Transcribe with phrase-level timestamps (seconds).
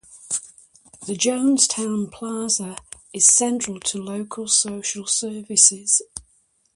[1.05, 2.75] The Jonestown Plaza
[3.13, 6.01] is central to local social services.